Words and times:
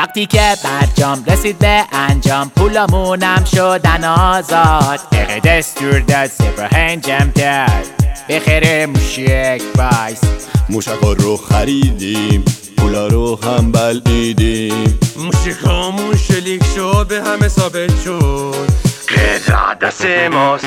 وقتی 0.00 0.26
که 0.26 0.56
برجام 0.64 1.24
رسید 1.26 1.58
به 1.58 1.84
انجام 1.92 2.50
پولامونم 2.56 3.44
شدن 3.44 4.04
آزاد. 4.04 5.00
اقه 5.12 5.40
دستور 5.40 6.00
داد 6.00 6.26
سپر 6.26 6.66
هنجم 6.76 7.32
داد 7.34 7.86
بخیر 8.28 8.86
موشک 8.86 9.62
بایس 9.74 10.20
موشکا 10.68 11.12
رو 11.12 11.36
خریدیم 11.36 12.44
پولا 12.76 13.06
رو 13.06 13.38
هم 13.42 13.72
بلعیدیم. 13.72 14.98
موشکامون 15.16 16.16
شلیک 16.16 16.62
شد 16.74 17.06
به 17.08 17.22
همه 17.22 17.48
ثابت 17.48 18.02
شد. 18.04 18.68
قدرت 19.08 19.78
دست 19.78 20.06
ماست. 20.32 20.64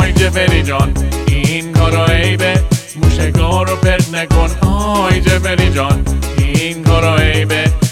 آی 0.00 0.12
جبری 0.12 0.62
جان 0.62 0.92
این 1.28 1.72
کارا 1.72 2.06
عیبه. 2.06 2.64
موشکا 2.96 3.62
رو 3.62 3.76
پرت 3.76 4.14
نکن. 4.14 4.68
آی 4.68 5.20
جبری 5.20 5.70
جان 5.70 6.04
این 6.38 6.84
کارا 6.84 7.16
عیبه. 7.16 7.85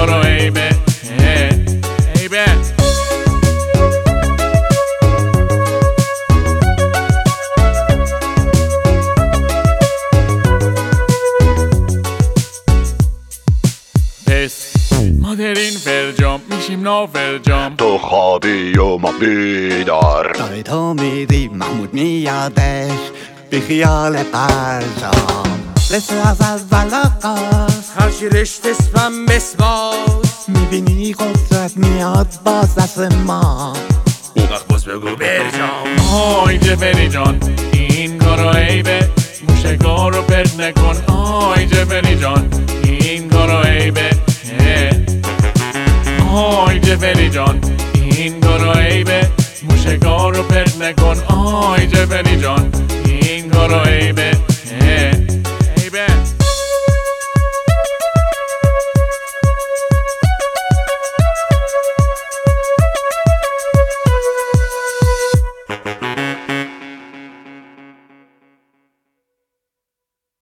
این 0.00 0.08
کارا 0.08 0.22
عیبه 0.22 0.70
اه. 1.20 1.50
عیبه 2.16 2.44
پس 14.26 14.72
ما 15.20 15.34
در 15.34 15.54
این 15.54 15.70
فرجام 15.70 16.40
میشیم 16.50 16.80
نافرجام 16.80 17.76
تو 17.76 17.98
خوابی 17.98 18.78
و 18.78 18.96
ما 18.96 19.12
بیدار. 19.12 20.32
داره 20.32 20.62
تو 20.62 20.94
میری 20.94 21.48
محمود 21.48 21.94
میادش 21.94 23.00
بی 23.50 23.60
خیال 23.60 24.22
برجام 25.90 25.96
رسو 25.96 26.28
از 26.28 26.40
اول 26.40 26.94
آغاز 27.22 27.90
هرچی 27.98 28.28
رشت 28.28 28.60
اسمم 28.66 29.26
بسواز 29.26 30.48
می‌بینی 30.48 31.12
قدرت 31.12 31.76
میاد 31.76 32.26
باز 32.44 32.74
دست 32.74 32.98
ما. 32.98 33.72
اون 34.36 34.46
وقت 34.50 34.66
باز 34.68 34.84
بگو 34.84 35.16
برجام 35.16 36.12
آی 36.12 36.58
جبری 36.58 37.08
جان 37.08 37.40
این 37.72 38.18
کارا 38.18 38.52
عیبه. 38.52 39.08
موشکا 39.48 40.08
رو 40.08 40.22
پرت 40.22 40.60
نکن. 40.60 41.14
آی 41.14 41.66
جبری 41.66 42.16
جان 42.16 42.50
این 42.84 43.30
کارا 43.30 43.62
عیبه. 43.62 44.10
آی 46.34 46.80
جبری 46.80 47.30
جان 47.30 47.60
این 47.94 48.40
کارا 48.40 48.72
عیبه. 48.72 49.28
موشکا 49.62 50.28
رو 50.28 50.42
پرت 50.42 50.82
نکن. 50.82 51.20
آی 51.36 51.86
جبری 51.86 52.40
جان 52.40 52.72